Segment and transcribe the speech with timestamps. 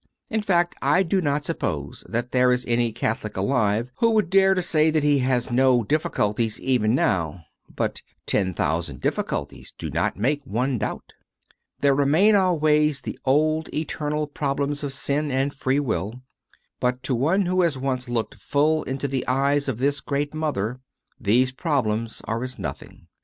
[0.31, 4.55] In fact, I do not suppose that there is any Catholic alive who would dare
[4.55, 10.17] to say that he has no difficulties even now; but "ten thousand difficulties do not
[10.17, 11.13] make one doubt."
[11.81, 16.23] There remain always the old eternal problems of sin and free will;
[16.79, 20.79] but to one who has once looked full into the eyes of this great Mother,
[21.19, 23.05] these problems are as nothing.